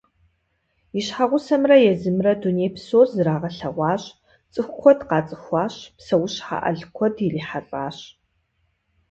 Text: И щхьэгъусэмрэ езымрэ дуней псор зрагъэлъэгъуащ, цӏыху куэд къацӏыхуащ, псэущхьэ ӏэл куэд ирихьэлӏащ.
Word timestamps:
И 0.99 1.01
щхьэгъусэмрэ 1.05 1.77
езымрэ 1.91 2.33
дуней 2.41 2.71
псор 2.75 3.07
зрагъэлъэгъуащ, 3.15 4.03
цӏыху 4.53 4.75
куэд 4.81 4.99
къацӏыхуащ, 5.09 5.75
псэущхьэ 5.97 6.57
ӏэл 6.63 6.79
куэд 6.95 7.15
ирихьэлӏащ. 7.25 7.97